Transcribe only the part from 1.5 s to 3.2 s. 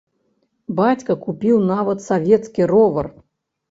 нават савецкі ровар.